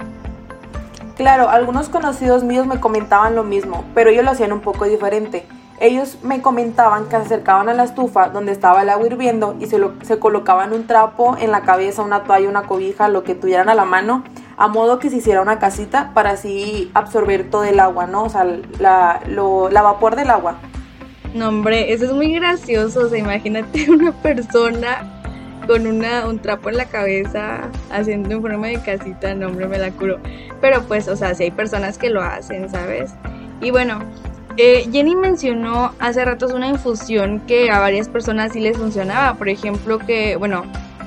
Claro, 1.19 1.49
algunos 1.49 1.89
conocidos 1.89 2.45
míos 2.45 2.65
me 2.65 2.79
comentaban 2.79 3.35
lo 3.35 3.43
mismo, 3.43 3.83
pero 3.93 4.09
ellos 4.09 4.23
lo 4.23 4.31
hacían 4.31 4.53
un 4.53 4.61
poco 4.61 4.85
diferente. 4.85 5.45
Ellos 5.81 6.17
me 6.23 6.41
comentaban 6.41 7.09
que 7.09 7.17
se 7.17 7.23
acercaban 7.23 7.67
a 7.67 7.73
la 7.73 7.83
estufa 7.83 8.29
donde 8.29 8.53
estaba 8.53 8.83
el 8.83 8.89
agua 8.89 9.05
hirviendo 9.05 9.57
y 9.59 9.65
se, 9.65 9.79
lo, 9.79 9.95
se 10.01 10.17
colocaban 10.17 10.71
un 10.71 10.87
trapo 10.87 11.35
en 11.37 11.51
la 11.51 11.63
cabeza, 11.63 12.03
una 12.03 12.23
toalla, 12.23 12.47
una 12.47 12.67
cobija, 12.67 13.09
lo 13.09 13.25
que 13.25 13.35
tuvieran 13.35 13.67
a 13.67 13.75
la 13.75 13.83
mano, 13.83 14.23
a 14.55 14.69
modo 14.69 14.99
que 14.99 15.09
se 15.09 15.17
hiciera 15.17 15.41
una 15.41 15.59
casita 15.59 16.11
para 16.13 16.29
así 16.29 16.89
absorber 16.93 17.49
todo 17.49 17.65
el 17.65 17.81
agua, 17.81 18.07
¿no? 18.07 18.23
O 18.23 18.29
sea, 18.29 18.45
la, 18.79 19.19
la 19.27 19.81
vapor 19.81 20.15
del 20.15 20.29
agua. 20.29 20.55
No, 21.33 21.49
hombre, 21.49 21.91
eso 21.91 22.05
es 22.05 22.13
muy 22.13 22.31
gracioso. 22.35 23.13
Imagínate 23.13 23.91
una 23.91 24.13
persona 24.13 25.18
con 25.69 25.85
una, 25.85 26.27
un 26.27 26.39
trapo 26.39 26.69
en 26.69 26.77
la 26.77 26.85
cabeza 26.85 27.69
haciendo 27.91 28.33
en 28.33 28.41
forma 28.41 28.65
de 28.65 28.81
casita, 28.81 29.35
no 29.35 29.45
hombre, 29.45 29.67
me 29.67 29.77
la 29.77 29.91
curo. 29.91 30.17
Pero 30.61 30.81
pues, 30.87 31.07
o 31.07 31.15
sea, 31.15 31.35
si 31.35 31.43
hay 31.43 31.51
personas 31.51 31.99
que 31.99 32.09
lo 32.09 32.23
hacen, 32.23 32.67
¿sabes? 32.71 33.11
Y 33.61 33.69
bueno, 33.69 33.99
eh, 34.57 34.89
Jenny 34.91 35.15
mencionó 35.15 35.93
hace 35.99 36.25
ratos 36.25 36.53
una 36.53 36.69
infusión 36.69 37.41
que 37.41 37.69
a 37.69 37.79
varias 37.79 38.09
personas 38.09 38.53
sí 38.53 38.61
les 38.61 38.77
funcionaba. 38.77 39.35
Por 39.35 39.47
ejemplo, 39.47 39.99
que, 39.99 40.37
bueno, 40.37 40.63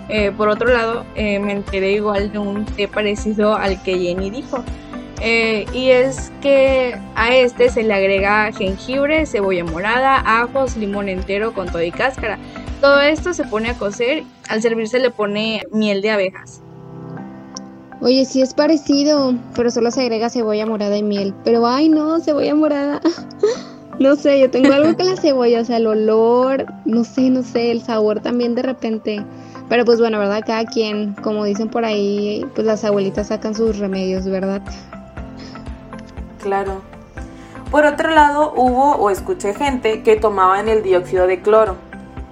eh, 0.09 0.31
por 0.31 0.49
otro 0.49 0.69
lado, 0.69 1.05
eh, 1.17 1.41
me 1.41 1.55
enteré 1.55 1.95
igual 1.95 2.31
de 2.31 2.39
un 2.39 2.65
té 2.65 2.87
parecido 2.87 3.57
al 3.57 3.83
que 3.83 3.99
Jenny 3.99 4.31
dijo. 4.31 4.63
y 5.21 5.91
es 5.91 6.33
que 6.41 6.97
a 7.17 7.35
este 7.35 7.69
se 7.69 7.83
le 7.83 7.95
agrega 7.95 8.53
jengibre, 8.53 9.27
cebolla 9.27 9.65
morada, 9.65 10.23
ajos, 10.25 10.77
limón 10.77 11.09
entero 11.09 11.53
con 11.53 11.67
todo 11.67 11.83
y 11.83 11.91
cáscara 11.91 12.39
todo 12.83 13.01
esto 13.01 13.33
se 13.33 13.45
pone 13.45 13.71
a 13.71 13.75
cocer, 13.75 14.25
al 14.53 14.61
servirse 14.61 14.99
le 14.99 15.11
pone 15.11 15.63
miel 15.73 16.03
de 16.03 16.11
abejas. 16.11 16.61
Oye, 18.03 18.27
sí 18.27 18.43
es 18.43 18.53
parecido, 18.53 19.35
pero 19.57 19.71
solo 19.71 19.91
se 19.91 20.03
agrega 20.03 20.29
cebolla 20.29 20.67
morada 20.67 20.95
y 20.99 21.03
miel. 21.03 21.33
Pero 21.43 21.67
ay 21.67 21.89
no, 21.89 22.21
cebolla 22.21 22.55
morada. 22.55 23.01
no 23.99 24.15
sé, 24.15 24.41
yo 24.41 24.51
tengo 24.51 24.75
algo 24.75 24.95
con 24.95 25.07
la 25.07 25.17
cebolla, 25.17 25.63
o 25.63 25.65
sea, 25.65 25.79
el 25.79 25.87
olor, 25.87 26.67
no 26.85 27.03
sé, 27.03 27.31
no 27.31 27.43
sé, 27.43 27.71
el 27.71 27.81
sabor 27.81 28.21
también 28.21 28.55
de 28.55 28.61
repente. 28.61 29.25
Pero 29.71 29.87
pues 29.87 30.01
bueno, 30.01 30.19
¿verdad? 30.19 30.43
Cada 30.47 30.67
quien, 30.67 31.15
como 31.23 31.47
dicen 31.47 31.71
por 31.71 31.87
ahí, 31.87 32.45
pues 32.55 32.67
las 32.67 32.85
abuelitas 32.85 33.29
sacan 33.29 33.55
sus 33.55 33.79
remedios, 33.79 34.27
¿verdad? 34.27 34.61
Claro. 36.43 36.83
Por 37.71 37.87
otro 37.87 38.11
lado, 38.11 38.53
hubo 38.55 38.97
o 38.97 39.09
escuché 39.09 39.55
gente 39.55 40.03
que 40.03 40.17
tomaban 40.17 40.69
el 40.69 40.83
dióxido 40.83 41.27
de 41.27 41.41
cloro. 41.41 41.77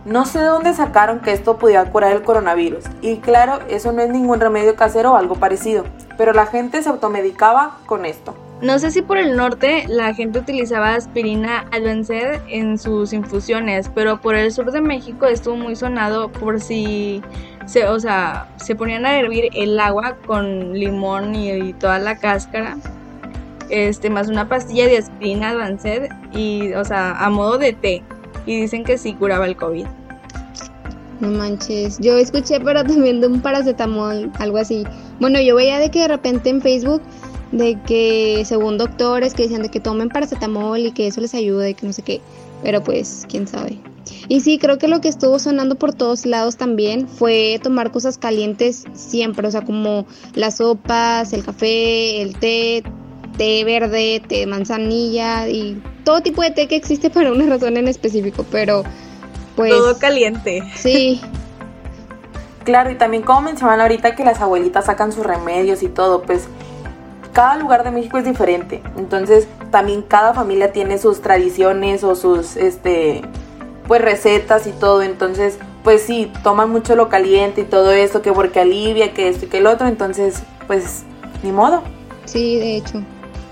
No 0.04 0.24
sé 0.24 0.38
de 0.38 0.46
dónde 0.46 0.72
sacaron 0.72 1.20
que 1.20 1.32
esto 1.32 1.58
podía 1.58 1.84
curar 1.84 2.12
el 2.12 2.22
coronavirus. 2.22 2.84
Y 3.02 3.16
claro, 3.16 3.58
eso 3.68 3.92
no 3.92 4.00
es 4.00 4.08
ningún 4.08 4.40
remedio 4.40 4.74
casero 4.74 5.12
o 5.12 5.16
algo 5.16 5.34
parecido. 5.34 5.84
Pero 6.16 6.32
la 6.32 6.46
gente 6.46 6.82
se 6.82 6.88
automedicaba 6.88 7.78
con 7.84 8.06
esto. 8.06 8.34
No 8.62 8.78
sé 8.78 8.90
si 8.90 9.00
por 9.00 9.16
el 9.16 9.36
norte 9.36 9.84
la 9.88 10.12
gente 10.12 10.38
utilizaba 10.38 10.94
aspirina 10.94 11.66
Advanced 11.72 12.40
en 12.48 12.76
sus 12.76 13.14
infusiones, 13.14 13.90
pero 13.94 14.20
por 14.20 14.34
el 14.34 14.52
sur 14.52 14.70
de 14.70 14.82
México 14.82 15.26
estuvo 15.26 15.56
muy 15.56 15.76
sonado 15.76 16.30
por 16.30 16.60
si 16.60 17.22
se, 17.64 17.86
o 17.86 17.98
sea, 17.98 18.48
se 18.56 18.74
ponían 18.74 19.06
a 19.06 19.18
hervir 19.18 19.48
el 19.54 19.80
agua 19.80 20.16
con 20.26 20.74
limón 20.74 21.34
y, 21.34 21.72
toda 21.74 21.98
la 21.98 22.18
cáscara, 22.18 22.76
este, 23.70 24.10
más 24.10 24.28
una 24.28 24.46
pastilla 24.46 24.86
de 24.86 24.98
aspirina 24.98 25.50
Advanced 25.50 26.10
y, 26.32 26.74
o 26.74 26.84
sea, 26.84 27.12
a 27.12 27.30
modo 27.30 27.56
de 27.56 27.72
té. 27.72 28.02
Y 28.46 28.60
dicen 28.60 28.84
que 28.84 28.98
sí 28.98 29.14
curaba 29.14 29.46
el 29.46 29.56
COVID. 29.56 29.86
No 31.20 31.28
manches, 31.28 31.98
yo 31.98 32.16
escuché 32.16 32.60
pero 32.60 32.82
también 32.82 33.20
de 33.20 33.26
un 33.26 33.42
paracetamol, 33.42 34.32
algo 34.38 34.56
así. 34.56 34.84
Bueno, 35.20 35.38
yo 35.40 35.54
veía 35.54 35.78
de 35.78 35.90
que 35.90 36.00
de 36.00 36.08
repente 36.08 36.48
en 36.48 36.62
Facebook 36.62 37.02
de 37.52 37.78
que 37.86 38.42
según 38.46 38.78
doctores 38.78 39.34
que 39.34 39.42
decían 39.42 39.62
de 39.62 39.70
que 39.70 39.80
tomen 39.80 40.08
paracetamol 40.08 40.78
y 40.78 40.92
que 40.92 41.08
eso 41.08 41.20
les 41.20 41.34
ayude 41.34 41.74
que 41.74 41.86
no 41.86 41.92
sé 41.92 42.02
qué, 42.02 42.20
pero 42.62 42.82
pues 42.82 43.26
quién 43.28 43.46
sabe. 43.46 43.78
Y 44.28 44.40
sí, 44.40 44.58
creo 44.58 44.78
que 44.78 44.88
lo 44.88 45.00
que 45.00 45.08
estuvo 45.08 45.38
sonando 45.38 45.74
por 45.76 45.92
todos 45.92 46.26
lados 46.26 46.56
también 46.56 47.08
fue 47.08 47.60
tomar 47.62 47.90
cosas 47.90 48.18
calientes 48.18 48.84
siempre, 48.92 49.46
o 49.46 49.50
sea, 49.50 49.62
como 49.62 50.06
las 50.34 50.56
sopas, 50.56 51.32
el 51.32 51.44
café, 51.44 52.22
el 52.22 52.36
té, 52.38 52.82
té 53.36 53.64
verde, 53.64 54.22
té 54.28 54.40
de 54.40 54.46
manzanilla 54.46 55.48
y 55.48 55.82
todo 56.04 56.20
tipo 56.22 56.42
de 56.42 56.50
té 56.50 56.68
que 56.68 56.76
existe 56.76 57.10
para 57.14 57.32
una 57.32 57.46
razón 57.46 57.76
en 57.76 57.88
específico, 57.88 58.44
pero 58.50 58.84
pues... 59.56 59.72
Todo 59.72 59.98
caliente. 59.98 60.62
Sí. 60.76 61.20
Claro, 62.62 62.90
y 62.90 62.94
también 62.94 63.22
como 63.22 63.40
mencionaban 63.40 63.80
ahorita 63.80 64.14
que 64.14 64.22
las 64.22 64.40
abuelitas 64.42 64.84
sacan 64.84 65.12
sus 65.12 65.24
remedios 65.24 65.82
y 65.82 65.88
todo, 65.88 66.22
pues 66.22 66.46
cada 67.32 67.56
lugar 67.56 67.84
de 67.84 67.90
México 67.90 68.18
es 68.18 68.24
diferente. 68.24 68.82
Entonces, 68.96 69.48
también 69.70 70.02
cada 70.02 70.34
familia 70.34 70.72
tiene 70.72 70.98
sus 70.98 71.22
tradiciones 71.22 72.04
o 72.04 72.14
sus 72.14 72.56
este 72.56 73.22
pues 73.86 74.02
recetas 74.02 74.66
y 74.66 74.72
todo. 74.72 75.02
Entonces, 75.02 75.58
pues 75.82 76.02
sí, 76.02 76.30
toman 76.42 76.70
mucho 76.70 76.96
lo 76.96 77.08
caliente 77.08 77.62
y 77.62 77.64
todo 77.64 77.92
eso, 77.92 78.22
que 78.22 78.32
porque 78.32 78.60
alivia, 78.60 79.14
que 79.14 79.28
esto 79.28 79.46
y 79.46 79.48
que 79.48 79.58
el 79.58 79.66
otro. 79.66 79.86
Entonces, 79.86 80.42
pues 80.66 81.04
ni 81.42 81.52
modo. 81.52 81.82
Sí, 82.24 82.56
de 82.58 82.76
hecho. 82.76 83.02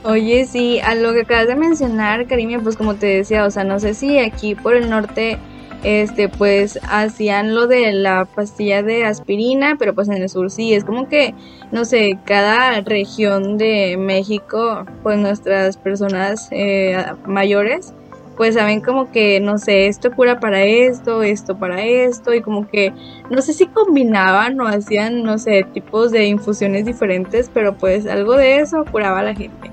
Oye, 0.08 0.46
sí, 0.46 0.80
a 0.80 0.94
lo 0.94 1.12
que 1.12 1.20
acabas 1.20 1.48
de 1.48 1.54
mencionar, 1.54 2.26
Karimia, 2.26 2.60
pues 2.60 2.78
como 2.78 2.94
te 2.94 3.04
decía, 3.04 3.44
o 3.44 3.50
sea, 3.50 3.62
no 3.64 3.78
sé 3.78 3.92
si 3.92 4.18
aquí 4.18 4.54
por 4.54 4.74
el 4.74 4.88
norte 4.88 5.38
este 5.84 6.30
pues 6.30 6.78
hacían 6.88 7.54
lo 7.54 7.66
de 7.66 7.92
la 7.92 8.24
pastilla 8.24 8.82
de 8.82 9.04
aspirina, 9.04 9.76
pero 9.78 9.94
pues 9.94 10.08
en 10.08 10.14
el 10.22 10.30
sur 10.30 10.50
sí, 10.50 10.72
es 10.72 10.84
como 10.84 11.10
que, 11.10 11.34
no 11.72 11.84
sé, 11.84 12.18
cada 12.24 12.80
región 12.80 13.58
de 13.58 13.98
México, 13.98 14.86
pues 15.02 15.18
nuestras 15.18 15.76
personas 15.76 16.48
eh, 16.52 17.04
mayores, 17.26 17.92
pues 18.38 18.54
saben 18.54 18.80
como 18.80 19.12
que, 19.12 19.40
no 19.40 19.58
sé, 19.58 19.88
esto 19.88 20.10
cura 20.12 20.40
para 20.40 20.64
esto, 20.64 21.22
esto 21.22 21.58
para 21.58 21.84
esto, 21.84 22.32
y 22.32 22.40
como 22.40 22.66
que, 22.66 22.94
no 23.28 23.42
sé 23.42 23.52
si 23.52 23.66
combinaban 23.66 24.58
o 24.58 24.66
hacían, 24.66 25.22
no 25.22 25.36
sé, 25.36 25.66
tipos 25.74 26.12
de 26.12 26.24
infusiones 26.24 26.86
diferentes, 26.86 27.50
pero 27.52 27.76
pues 27.76 28.06
algo 28.06 28.36
de 28.36 28.60
eso 28.60 28.86
curaba 28.90 29.20
a 29.20 29.24
la 29.24 29.34
gente. 29.34 29.67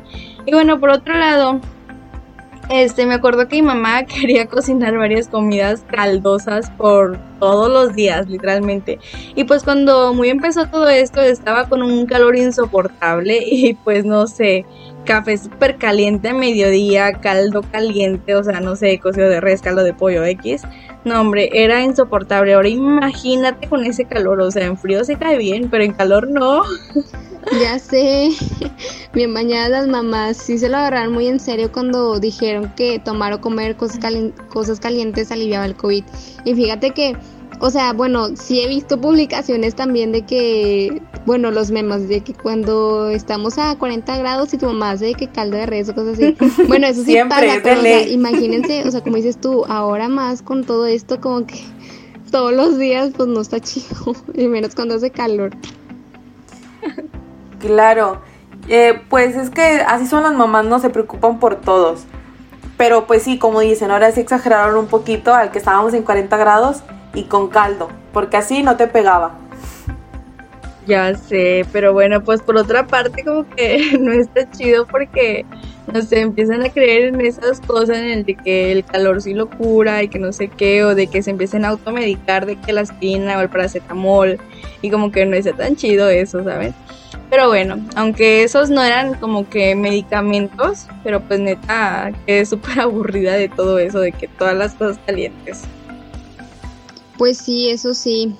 Y 0.45 0.51
bueno, 0.51 0.79
por 0.79 0.89
otro 0.91 1.15
lado, 1.15 1.59
este, 2.69 3.05
me 3.05 3.13
acuerdo 3.13 3.47
que 3.47 3.57
mi 3.57 3.61
mamá 3.61 4.03
quería 4.05 4.47
cocinar 4.47 4.97
varias 4.97 5.27
comidas 5.27 5.83
caldosas 5.89 6.71
por 6.71 7.17
todos 7.39 7.69
los 7.69 7.95
días, 7.95 8.27
literalmente. 8.27 8.99
Y 9.35 9.43
pues 9.43 9.63
cuando 9.63 10.13
muy 10.13 10.29
empezó 10.29 10.67
todo 10.67 10.87
esto, 10.89 11.21
estaba 11.21 11.69
con 11.69 11.83
un 11.83 12.05
calor 12.05 12.35
insoportable 12.35 13.39
y 13.45 13.75
pues 13.75 14.05
no 14.05 14.27
sé, 14.27 14.65
café 15.05 15.37
súper 15.37 15.77
caliente 15.77 16.29
a 16.29 16.33
mediodía, 16.33 17.13
caldo 17.13 17.61
caliente, 17.71 18.35
o 18.35 18.43
sea, 18.43 18.59
no 18.61 18.75
sé, 18.75 18.99
cocido 18.99 19.29
de 19.29 19.41
res, 19.41 19.61
caldo 19.61 19.83
de 19.83 19.93
pollo 19.93 20.23
X. 20.25 20.63
No, 21.03 21.21
hombre, 21.21 21.49
era 21.53 21.83
insoportable. 21.83 22.55
Ahora 22.55 22.67
imagínate 22.67 23.69
con 23.69 23.85
ese 23.85 24.05
calor, 24.05 24.41
o 24.41 24.49
sea, 24.49 24.65
en 24.65 24.75
frío 24.75 25.03
se 25.03 25.17
cae 25.17 25.37
bien, 25.37 25.69
pero 25.69 25.83
en 25.83 25.93
calor 25.93 26.27
no. 26.27 26.63
Ya 27.59 27.79
sé, 27.79 28.31
bien 29.13 29.33
bañadas 29.33 29.69
las 29.69 29.87
mamás, 29.87 30.37
sí 30.37 30.57
se 30.57 30.67
lo 30.67 30.77
agarraron 30.77 31.13
muy 31.13 31.27
en 31.27 31.39
serio 31.39 31.71
cuando 31.71 32.19
dijeron 32.19 32.73
que 32.75 32.99
tomar 32.99 33.31
o 33.33 33.41
comer 33.41 33.77
cosas, 33.77 33.99
cosas 34.49 34.79
calientes 34.79 35.31
aliviaba 35.31 35.65
el 35.65 35.75
COVID. 35.75 36.03
Y 36.43 36.53
fíjate 36.53 36.91
que, 36.91 37.15
o 37.59 37.69
sea, 37.69 37.93
bueno, 37.93 38.35
sí 38.35 38.61
he 38.61 38.67
visto 38.67 38.99
publicaciones 38.99 39.73
también 39.75 40.11
de 40.11 40.23
que, 40.23 41.01
bueno, 41.25 41.49
los 41.49 41.71
memes, 41.71 42.09
de 42.09 42.21
que 42.21 42.33
cuando 42.33 43.09
estamos 43.09 43.57
a 43.57 43.77
40 43.77 44.17
grados 44.17 44.53
y 44.53 44.57
tu 44.57 44.65
mamá 44.65 44.91
hace 44.91 45.13
que 45.13 45.27
caldo 45.27 45.55
de 45.55 45.65
res 45.65 45.87
o 45.87 45.95
cosas 45.95 46.15
así. 46.15 46.35
Bueno, 46.67 46.87
eso 46.87 47.03
sí 47.03 47.15
pasa, 47.29 47.59
pero 47.63 47.79
o 47.79 47.83
sea, 47.83 48.07
imagínense, 48.07 48.83
o 48.85 48.91
sea, 48.91 49.01
como 49.01 49.15
dices 49.15 49.39
tú, 49.39 49.63
ahora 49.65 50.09
más 50.09 50.41
con 50.41 50.65
todo 50.65 50.87
esto, 50.87 51.21
como 51.21 51.45
que 51.45 51.61
todos 52.31 52.53
los 52.53 52.77
días, 52.77 53.11
pues 53.15 53.29
no 53.29 53.39
está 53.39 53.61
chido, 53.61 54.13
y 54.33 54.47
menos 54.47 54.75
cuando 54.75 54.95
hace 54.95 55.09
calor. 55.09 55.51
Claro, 57.65 58.21
eh, 58.69 59.01
pues 59.09 59.35
es 59.35 59.49
que 59.49 59.81
así 59.87 60.05
son 60.05 60.21
las 60.21 60.35
mamás, 60.35 60.65
no 60.65 60.77
se 60.77 60.91
preocupan 60.91 61.39
por 61.39 61.55
todos. 61.55 62.05
Pero 62.77 63.07
pues 63.07 63.23
sí, 63.23 63.39
como 63.39 63.61
dicen, 63.61 63.89
ahora 63.89 64.11
sí 64.11 64.21
exageraron 64.21 64.77
un 64.77 64.85
poquito 64.85 65.33
al 65.33 65.49
que 65.49 65.57
estábamos 65.57 65.95
en 65.95 66.03
40 66.03 66.37
grados 66.37 66.83
y 67.15 67.23
con 67.23 67.47
caldo, 67.47 67.89
porque 68.13 68.37
así 68.37 68.61
no 68.61 68.77
te 68.77 68.87
pegaba. 68.87 69.39
Ya 70.85 71.15
sé, 71.15 71.65
pero 71.71 71.93
bueno, 71.93 72.23
pues 72.23 72.43
por 72.43 72.55
otra 72.57 72.85
parte 72.85 73.23
como 73.23 73.49
que 73.49 73.97
no 73.99 74.11
está 74.11 74.47
chido 74.51 74.85
porque, 74.85 75.43
no 75.91 76.03
sé, 76.03 76.19
empiezan 76.19 76.61
a 76.61 76.69
creer 76.69 77.15
en 77.15 77.21
esas 77.21 77.59
cosas 77.61 77.97
en 77.97 78.09
el 78.09 78.25
de 78.25 78.35
que 78.35 78.71
el 78.71 78.85
calor 78.85 79.23
sí 79.23 79.33
lo 79.33 79.49
cura 79.49 80.03
y 80.03 80.07
que 80.07 80.19
no 80.19 80.31
sé 80.31 80.49
qué, 80.49 80.83
o 80.83 80.93
de 80.93 81.07
que 81.07 81.23
se 81.23 81.31
empiecen 81.31 81.65
a 81.65 81.69
automedicar 81.69 82.45
de 82.45 82.57
que 82.57 82.73
la 82.73 82.81
aspirina 82.81 83.39
o 83.39 83.41
el 83.41 83.49
paracetamol 83.49 84.37
y 84.83 84.91
como 84.91 85.11
que 85.11 85.25
no 85.25 85.35
está 85.35 85.53
tan 85.53 85.75
chido 85.75 86.07
eso, 86.09 86.43
¿sabes? 86.43 86.75
Pero 87.29 87.47
bueno, 87.47 87.77
aunque 87.95 88.43
esos 88.43 88.69
no 88.69 88.83
eran 88.83 89.15
como 89.15 89.49
que 89.49 89.75
medicamentos, 89.75 90.87
pero 91.03 91.21
pues 91.21 91.39
neta 91.39 92.11
quedé 92.25 92.45
súper 92.45 92.79
aburrida 92.81 93.33
de 93.33 93.49
todo 93.49 93.79
eso, 93.79 93.99
de 93.99 94.11
que 94.11 94.27
todas 94.27 94.55
las 94.55 94.73
cosas 94.73 94.99
calientes. 95.05 95.63
Pues 97.17 97.37
sí, 97.37 97.69
eso 97.69 97.93
sí. 97.93 98.35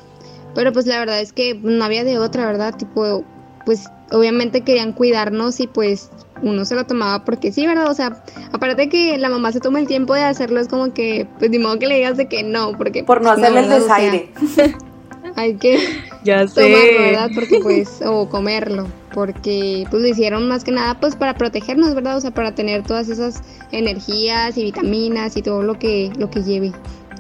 Pero 0.53 0.71
pues 0.71 0.85
la 0.85 0.99
verdad 0.99 1.19
es 1.19 1.33
que 1.33 1.55
no 1.55 1.83
había 1.83 2.03
de 2.03 2.17
otra, 2.17 2.45
¿verdad? 2.45 2.75
Tipo, 2.75 3.23
pues 3.65 3.89
obviamente 4.11 4.61
querían 4.61 4.93
cuidarnos 4.93 5.59
y 5.59 5.67
pues 5.67 6.11
uno 6.41 6.65
se 6.65 6.75
lo 6.75 6.85
tomaba 6.85 7.25
porque 7.25 7.51
sí, 7.51 7.65
¿verdad? 7.65 7.89
O 7.89 7.93
sea, 7.93 8.23
aparte 8.51 8.83
de 8.83 8.89
que 8.89 9.17
la 9.17 9.29
mamá 9.29 9.51
se 9.51 9.59
toma 9.59 9.79
el 9.79 9.87
tiempo 9.87 10.13
de 10.13 10.23
hacerlo, 10.23 10.59
es 10.59 10.67
como 10.67 10.93
que, 10.93 11.27
pues 11.39 11.49
ni 11.49 11.59
modo 11.59 11.79
que 11.79 11.87
le 11.87 11.95
digas 11.95 12.17
de 12.17 12.27
que 12.27 12.43
no, 12.43 12.73
porque... 12.77 13.03
Por 13.03 13.21
no 13.21 13.31
hacerle 13.31 13.61
el 13.61 13.69
desaire. 13.69 14.29
hay 15.35 15.55
que 15.55 15.79
ya 16.25 16.46
tomarlo, 16.53 17.00
¿verdad? 17.00 17.29
Porque 17.34 17.60
pues, 17.62 18.01
o 18.05 18.27
comerlo, 18.27 18.88
porque 19.13 19.86
pues 19.89 20.01
lo 20.01 20.10
hicieron 20.10 20.50
más 20.50 20.65
que 20.65 20.72
nada 20.72 21.00
pues 21.00 21.15
para 21.15 21.36
protegernos, 21.36 21.96
¿verdad? 21.96 22.17
O 22.17 22.22
sea, 22.22 22.32
para 22.32 22.53
tener 22.53 22.84
todas 22.84 23.08
esas 23.08 23.41
energías 23.72 24.58
y 24.58 24.63
vitaminas 24.63 25.38
y 25.38 25.41
todo 25.41 25.62
lo 25.63 25.79
que, 25.79 26.12
lo 26.17 26.29
que 26.29 26.44
lleve 26.44 26.74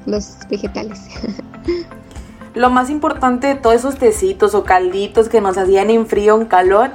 los 0.05 0.37
vegetales. 0.49 0.99
Lo 2.53 2.69
más 2.69 2.89
importante 2.89 3.47
de 3.47 3.55
todos 3.55 3.75
esos 3.75 3.97
tecitos 3.97 4.55
o 4.55 4.63
calditos 4.63 5.27
que 5.27 5.41
nos 5.41 5.57
hacían 5.57 5.89
en 5.89 6.05
frío 6.05 6.35
o 6.35 6.39
en 6.39 6.47
calor 6.47 6.91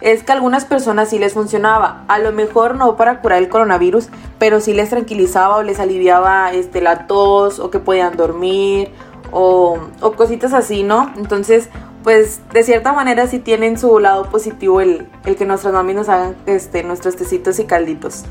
es 0.00 0.24
que 0.24 0.32
a 0.32 0.34
algunas 0.34 0.64
personas 0.64 1.10
sí 1.10 1.20
les 1.20 1.34
funcionaba. 1.34 2.02
A 2.08 2.18
lo 2.18 2.32
mejor 2.32 2.74
no 2.74 2.96
para 2.96 3.20
curar 3.20 3.40
el 3.40 3.48
coronavirus, 3.48 4.08
pero 4.40 4.60
sí 4.60 4.74
les 4.74 4.90
tranquilizaba 4.90 5.54
o 5.58 5.62
les 5.62 5.78
aliviaba 5.78 6.52
este, 6.52 6.80
la 6.80 7.06
tos 7.06 7.60
o 7.60 7.70
que 7.70 7.78
podían 7.78 8.16
dormir 8.16 8.90
o, 9.34 10.12
cositas 10.16 10.52
así, 10.52 10.82
¿no? 10.82 11.12
Entonces, 11.16 11.68
pues 12.02 12.40
de 12.52 12.62
cierta 12.62 12.92
manera 12.92 13.26
sí 13.26 13.38
tienen 13.38 13.78
su 13.78 13.98
lado 13.98 14.30
positivo 14.30 14.80
el, 14.80 15.08
el 15.24 15.36
que 15.36 15.44
nuestras 15.44 15.74
mami 15.74 15.94
nos 15.94 16.08
hagan 16.08 16.36
este, 16.46 16.82
nuestros 16.84 17.16
tecitos 17.16 17.58
y 17.58 17.64
calditos. 17.64 18.24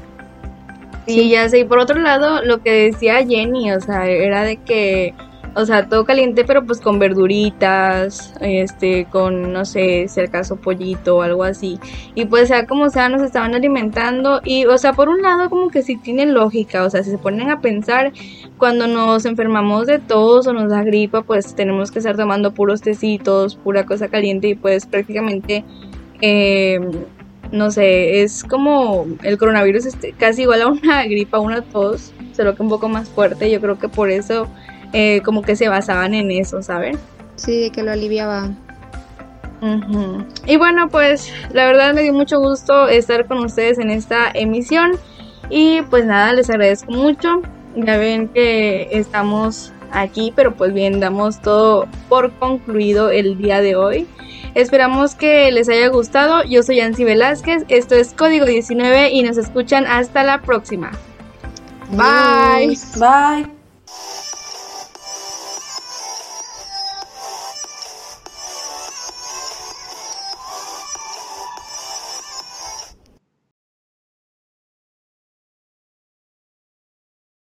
Sí, 1.06 1.30
ya 1.30 1.50
sé. 1.50 1.60
Y 1.60 1.64
por 1.66 1.80
otro 1.80 2.00
lado, 2.00 2.44
lo 2.44 2.62
que 2.62 2.92
decía 2.92 3.26
Jenny, 3.26 3.74
o 3.74 3.82
sea, 3.82 4.08
era 4.08 4.44
de 4.44 4.58
que 4.58 5.14
o 5.56 5.66
sea, 5.66 5.88
todo 5.88 6.04
caliente, 6.06 6.44
pero 6.46 6.66
pues 6.66 6.80
con 6.82 7.00
verduritas, 7.00 8.34
este, 8.42 9.06
con, 9.06 9.54
no 9.54 9.66
sé, 9.66 10.08
si 10.08 10.22
acaso 10.22 10.56
pollito 10.56 11.18
o 11.18 11.22
algo 11.22 11.44
así. 11.44 11.80
Y 12.16 12.26
pues 12.26 12.48
sea 12.48 12.66
como 12.66 12.90
sea, 12.90 13.10
nos 13.10 13.22
estaban 13.22 13.54
alimentando. 13.54 14.42
Y, 14.44 14.66
o 14.66 14.78
sea, 14.78 14.94
por 14.94 15.10
un 15.10 15.22
lado 15.22 15.50
como 15.50 15.70
que 15.70 15.84
sí 15.84 15.98
tiene 15.98 16.26
lógica, 16.26 16.84
o 16.84 16.90
sea, 16.90 17.04
si 17.04 17.12
se 17.12 17.18
ponen 17.18 17.50
a 17.52 17.62
pensar, 17.62 18.14
cuando 18.58 18.88
nos 18.88 19.26
enfermamos 19.26 19.88
de 19.88 20.00
tos 20.00 20.48
o 20.48 20.54
nos 20.54 20.70
da 20.70 20.84
gripa, 20.84 21.22
pues 21.22 21.56
tenemos 21.56 21.92
que 21.92 22.00
estar 22.00 22.18
tomando 22.18 22.54
puros 22.54 22.82
tecitos, 22.82 23.56
pura 23.56 23.86
cosa 23.86 24.08
caliente 24.08 24.50
y 24.50 24.56
pues 24.56 24.86
prácticamente... 24.86 25.64
Eh, 26.22 26.80
no 27.52 27.70
sé, 27.70 28.24
es 28.24 28.44
como 28.44 29.06
el 29.22 29.38
coronavirus 29.38 29.86
es 29.86 29.98
casi 30.18 30.42
igual 30.42 30.64
a 30.64 30.68
una 30.68 31.04
gripa, 31.06 31.38
una 31.38 31.62
tos, 31.62 32.12
solo 32.36 32.56
que 32.56 32.64
un 32.64 32.70
poco 32.70 32.90
más 32.90 33.10
fuerte. 33.10 33.52
Yo 33.52 33.62
creo 33.62 33.78
que 33.78 33.88
por 33.88 34.10
eso 34.10 34.48
eh, 34.94 35.22
como 35.24 35.42
que 35.42 35.56
se 35.56 35.68
basaban 35.68 36.14
en 36.14 36.32
eso, 36.32 36.62
¿saben? 36.62 36.98
Sí, 37.36 37.60
de 37.60 37.72
que 37.72 37.84
lo 37.84 37.92
aliviaba. 37.92 38.52
Y 40.46 40.58
bueno, 40.58 40.90
pues 40.90 41.32
la 41.54 41.66
verdad 41.66 41.94
me 41.94 42.02
dio 42.02 42.14
mucho 42.14 42.40
gusto 42.40 42.90
estar 42.90 43.28
con 43.28 43.40
ustedes 43.40 43.80
en 43.80 43.90
esta 43.90 44.30
emisión. 44.34 44.92
Y 45.50 45.82
pues 45.84 46.06
nada, 46.06 46.34
les 46.34 46.50
agradezco 46.50 46.92
mucho. 46.92 47.42
Ya 47.76 47.98
ven 47.98 48.28
que 48.28 48.90
estamos 48.92 49.72
aquí, 49.92 50.34
pero 50.36 50.54
pues 50.54 50.74
bien, 50.74 51.00
damos 51.00 51.42
todo 51.42 51.88
por 52.10 52.32
concluido 52.34 53.10
el 53.10 53.38
día 53.38 53.62
de 53.62 53.76
hoy. 53.76 54.08
Esperamos 54.54 55.16
que 55.16 55.52
les 55.52 55.70
haya 55.70 55.88
gustado. 55.88 56.44
Yo 56.44 56.62
soy 56.64 56.80
Ansi 56.82 57.04
Velázquez, 57.04 57.66
esto 57.70 57.96
es 57.96 58.14
Código 58.14 58.46
19 58.46 59.12
y 59.12 59.24
nos 59.24 59.38
escuchan 59.38 59.86
hasta 59.88 60.24
la 60.24 60.42
próxima. 60.42 60.92
Bye. 61.92 62.78
Bye. 63.00 63.63